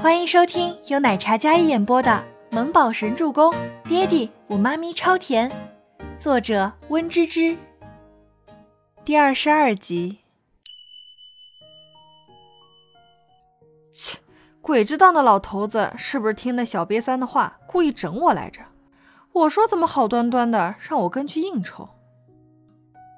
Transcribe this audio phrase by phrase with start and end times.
[0.00, 3.50] 欢迎收听由奶茶嘉一演播的《萌宝神助攻》，
[3.88, 5.50] 爹地我妈咪超甜，
[6.16, 7.56] 作者温芝芝。
[9.04, 10.18] 第二十二集。
[13.92, 14.18] 切，
[14.62, 18.60] 鬼知道那老头子是不是听了小瘪三的话，故意整我来着。
[19.32, 21.88] 我说怎么好端端的让我跟去应酬？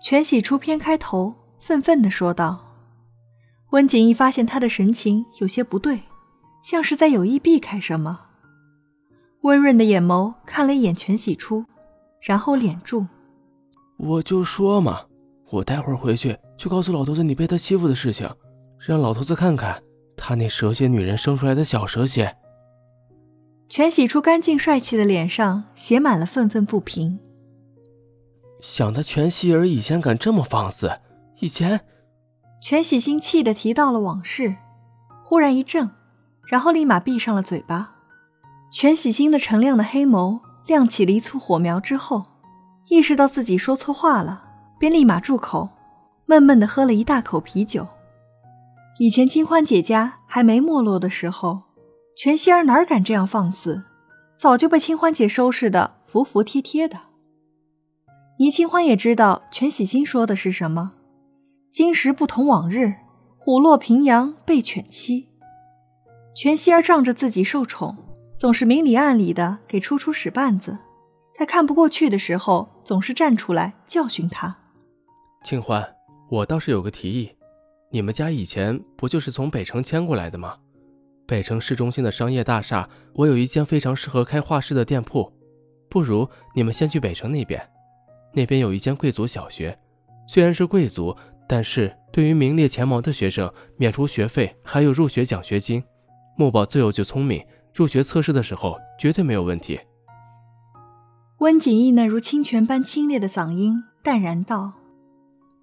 [0.02, 2.66] 全喜初偏开头，愤愤的说道。
[3.72, 6.04] 温景逸发现他的神情有些不对，
[6.62, 8.20] 像是在有意避开什么。
[9.42, 11.64] 温润的眼眸看了一眼全喜初，
[12.20, 13.06] 然后敛住。
[13.96, 15.00] 我就说嘛，
[15.50, 18.28] 我待会儿回去就告诉老头子你被他欺负的事情，
[18.78, 19.82] 让老头子看看
[20.16, 22.36] 他那蛇蝎女人生出来的小蛇蝎。
[23.68, 27.18] 全喜初干净帅气的脸上写满了愤愤不平。
[28.60, 30.90] 想他全喜儿以前敢这么放肆，
[31.38, 31.80] 以前。
[32.60, 34.56] 全喜心气的提到了往事，
[35.24, 35.88] 忽然一怔，
[36.50, 37.92] 然后立马闭上了嘴巴。
[38.72, 42.24] 全喜星的澄亮的黑眸亮起了一簇火苗之后，
[42.88, 44.42] 意识到自己说错话了，
[44.76, 45.68] 便立马住口，
[46.26, 47.86] 闷闷的喝了一大口啤酒。
[48.98, 51.62] 以前清欢姐家还没没落的时候，
[52.16, 53.84] 全希儿哪敢这样放肆，
[54.36, 56.98] 早就被清欢姐收拾的服服帖帖的。
[58.40, 60.92] 倪清欢也知道全喜星说的是什么。
[61.70, 62.94] 今时不同往日，
[63.38, 65.29] 虎落平阳被犬欺。
[66.40, 67.94] 全希儿仗着自己受宠，
[68.34, 70.78] 总是明里暗里的给初初使绊子。
[71.34, 74.56] 他看不过去的时候，总是站出来教训他。
[75.44, 75.86] 清欢，
[76.30, 77.30] 我倒是有个提议，
[77.90, 80.56] 你们家以前不就是从北城迁过来的吗？
[81.26, 85.30] 北城市中心的商业大厦，我有一间非常适合开画室的店铺，
[85.90, 87.60] 不如你们先去北城那边，
[88.32, 89.78] 那边有一间贵族小学，
[90.26, 91.14] 虽然是贵族。
[91.46, 95.82] 但是对于名列前茅的学生，免除学费，还有入学奖学金。
[96.40, 99.78] 木宝自幼就聪明，入学测试的时候绝对没有问题。
[101.40, 104.72] 温景逸那如清泉般清冽的嗓音淡然道：“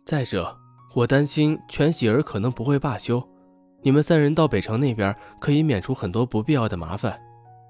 [0.06, 0.56] 再者，
[0.94, 3.28] 我担心全喜儿可能不会罢休，
[3.82, 7.20] 你们三人到北城那边可以免除很多不必要的麻烦，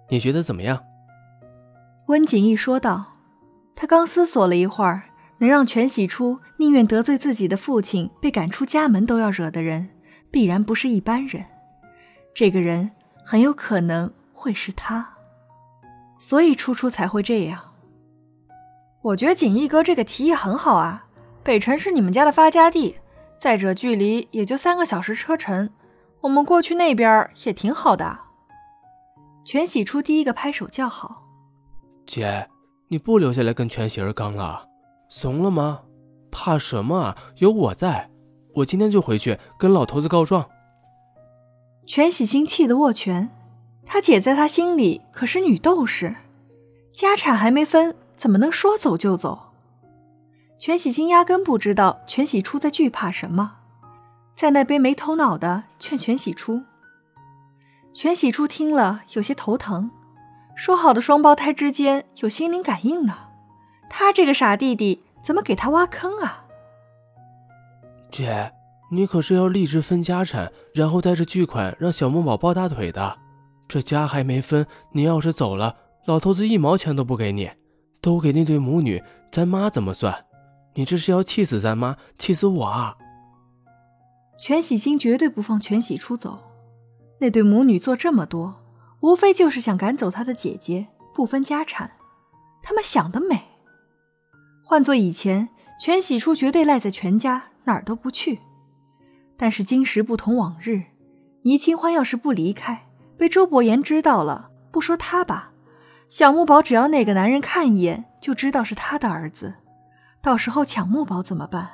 [0.10, 0.84] 你觉得怎么样？”
[2.08, 3.14] 温景逸说道。
[3.74, 5.04] 他刚思索了一会儿。
[5.40, 9.88] 能让全喜初宁愿得罪自己的父亲，被赶出家门都要惹的人，
[10.30, 11.46] 必然不是一般人。
[12.34, 12.90] 这个人
[13.30, 15.06] 很有可能会是他，
[16.18, 17.74] 所以初初才会这样。
[19.02, 21.08] 我觉得锦逸哥这个提议很好啊，
[21.44, 22.96] 北辰是你们家的发家地，
[23.38, 25.70] 再者距离也就三个小时车程，
[26.22, 28.18] 我们过去那边也挺好的。
[29.44, 31.26] 全喜初第一个拍手叫好
[32.08, 32.48] ：“姐，
[32.88, 34.66] 你不留下来跟全喜儿刚了？”
[35.12, 35.82] 怂了吗？
[36.32, 37.18] 怕什么啊？
[37.40, 38.10] 有我在，
[38.56, 40.50] 我今天就回去跟老头子告状。
[41.88, 43.30] 全喜心气得握拳，
[43.86, 46.14] 他姐在他心里可是女斗士，
[46.94, 49.54] 家产还没分，怎么能说走就走？
[50.60, 53.60] 全喜心压根不知道全喜初在惧怕什么，
[54.36, 56.64] 在那边没头脑的劝全喜初。
[57.94, 59.90] 全喜初听了有些头疼，
[60.56, 63.18] 说好的双胞胎之间有心灵感应呢。
[63.90, 66.44] 他这个傻弟弟怎么给他挖坑啊？
[68.12, 68.52] 姐，
[68.90, 73.18] 你可是要立志分家产，然后带着巨款让小木宝抱大腿的。
[73.68, 75.76] 这家还没分，你要是走了，
[76.06, 77.50] 老头子一毛钱都不给你，
[78.02, 80.26] 都给那对母女，咱妈怎么算？
[80.76, 82.96] 你这是要气死咱妈，气死我啊！
[84.40, 86.40] 全喜心绝对不放全喜初走，
[87.20, 88.62] 那对母女做这么多，
[89.02, 91.92] 无非就是想赶走他的姐姐，不分家产。
[92.64, 93.42] 他们想得美。
[94.64, 95.50] 换做以前，
[95.82, 98.40] 全喜初绝对赖在全家，哪儿都不去。
[99.38, 100.84] 但是今时不同往日，
[101.44, 102.88] 倪清欢要是不离开，
[103.18, 105.52] 被周伯言知道了，不说他吧，
[106.10, 109.54] 小木宝只要那个男人看一眼，就知道是他的儿子，
[110.22, 111.70] 到时候抢木宝怎么办？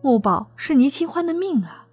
[0.00, 1.86] 木宝是倪清欢的命啊！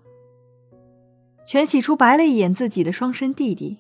[1.45, 3.79] 全喜初白了一眼自己的双生弟弟，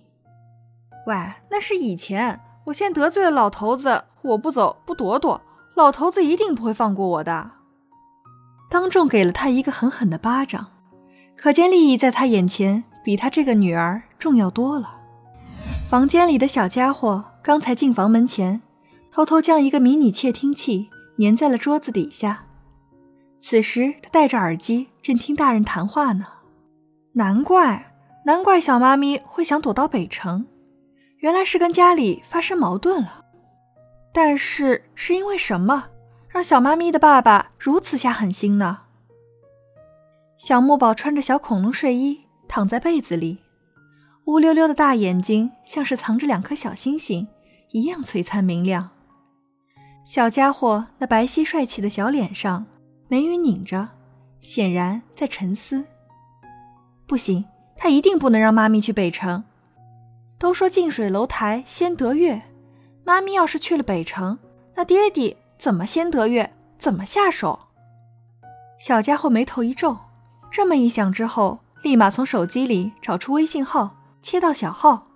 [1.05, 1.15] 喂，
[1.51, 5.41] 那是以前，我先得罪了老头子，我不走，不躲躲。
[5.75, 7.51] 老头子一定不会放过我的，
[8.69, 10.67] 当众给了他一个狠狠的巴掌，
[11.41, 14.97] 可见利益在他眼前比他这个女儿重要多了。
[15.89, 18.61] 房间里的小家伙刚才进房门前，
[19.09, 22.43] 偷偷将一个迷你窃听器粘在了桌子底下，
[23.39, 26.25] 此时他戴着耳机正听大人谈话呢。
[27.13, 27.93] 难怪，
[28.25, 30.45] 难怪小妈咪会想躲到北城，
[31.19, 33.23] 原来是跟家里发生矛盾了。
[34.11, 35.85] 但是是因为什么
[36.27, 38.79] 让小妈咪的爸爸如此下狠心呢？
[40.39, 43.39] 小木宝穿着小恐龙睡衣躺在被子里，
[44.23, 47.27] 乌溜溜的大眼睛像是藏着两颗小星星
[47.71, 48.89] 一样璀璨明亮。
[50.05, 52.65] 小家伙那白皙帅气的小脸上，
[53.09, 53.89] 眉宇拧着，
[54.39, 55.83] 显然在沉思。
[57.05, 57.43] 不行，
[57.75, 59.43] 他一定不能让妈咪去北城。
[60.37, 62.41] 都说近水楼台先得月，
[63.03, 64.39] 妈咪要是去了北城，
[64.73, 66.49] 那爹地怎么先得月？
[66.77, 67.59] 怎么下手？
[68.79, 69.97] 小家伙眉头一皱，
[70.59, 73.91] 这么一想之后，立马从手机里找出微信号。
[74.21, 75.07] 切到小号，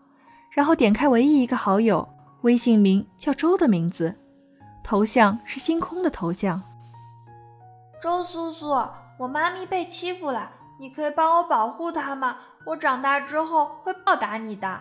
[0.51, 2.07] 然后点开唯一一个好友，
[2.43, 4.15] 微信名叫周的名字，
[4.85, 6.63] 头像是星空的头像。
[8.01, 8.69] 周叔叔，
[9.19, 10.49] 我妈咪被欺负了，
[10.79, 12.37] 你可以帮我保护她吗？
[12.65, 14.79] 我长大之后会报答你的。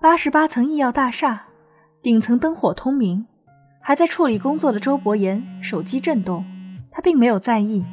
[0.00, 1.42] 八十八层医药大厦，
[2.00, 3.26] 顶层灯火通明，
[3.82, 6.42] 还在处理工作的周伯言手机震动，
[6.90, 7.84] 他并没有在意。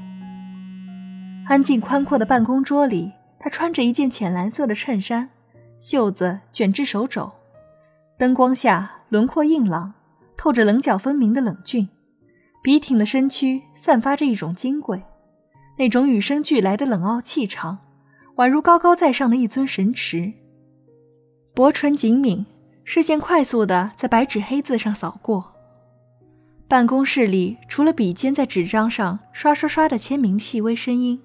[1.47, 3.11] 安静宽阔的办公桌里。
[3.39, 5.27] 他穿着一件浅蓝色的衬衫，
[5.77, 7.29] 袖子卷至手肘，
[8.17, 9.93] 灯光下轮廓硬朗，
[10.37, 11.89] 透着棱角分明的冷峻，
[12.61, 15.03] 笔挺的身躯散发着一种金贵，
[15.77, 17.79] 那种与生俱来的冷傲气场，
[18.37, 20.31] 宛如高高在上的一尊神池。
[21.53, 22.45] 薄唇紧抿，
[22.85, 25.51] 视线快速地在白纸黑字上扫过。
[26.69, 31.21] 办公室里除了笔尖在纸张上刷刷刷的签名细微声音。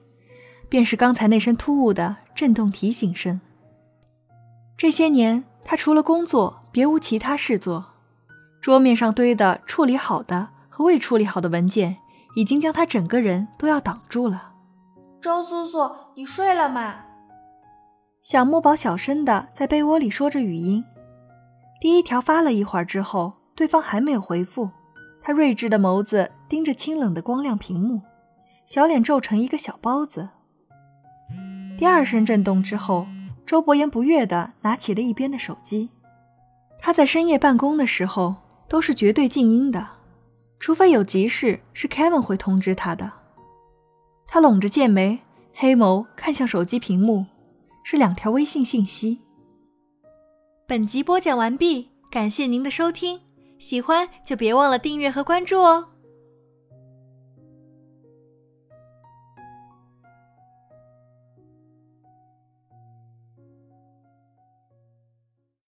[0.69, 3.41] 便是刚才那声突兀的震动提醒声。
[4.77, 7.85] 这些年，他除了工作，别无其他事做。
[8.61, 11.97] 桌面上堆的处理好的和未处理好的文件，
[12.37, 14.53] 已经将他整个人都要挡住了。
[15.21, 16.97] 周叔叔，你睡了吗？
[18.23, 20.85] 小木宝小声的在被窝里说着语音。
[21.81, 24.71] 第一条发了一会儿之后，对方还没有回复，
[25.23, 28.01] 他睿智的眸子盯着清冷的光亮屏幕，
[28.67, 30.29] 小脸皱成一个小包子。
[31.79, 33.07] 第二声震动之后，
[33.47, 35.89] 周伯言不悦地拿起了一边的手机。
[36.77, 38.35] 他在深夜办公的时候
[38.69, 39.87] 都是绝对静音的，
[40.59, 43.13] 除非有急事，是 Kevin 会通知他的。
[44.27, 45.21] 他拢着剑眉，
[45.55, 47.27] 黑眸看向手机屏幕，
[47.85, 49.21] 是两条微信信息。
[50.67, 53.21] 本集播讲完毕，感谢您的收听，
[53.61, 55.91] 喜欢就别忘了订阅和关注哦。